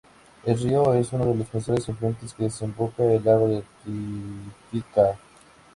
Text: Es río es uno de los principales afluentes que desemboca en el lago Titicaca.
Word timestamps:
Es 0.43 0.63
río 0.63 0.95
es 0.95 1.13
uno 1.13 1.27
de 1.27 1.35
los 1.35 1.47
principales 1.47 1.87
afluentes 1.87 2.33
que 2.33 2.45
desemboca 2.45 3.03
en 3.03 3.11
el 3.11 3.23
lago 3.23 3.63
Titicaca. 4.71 5.19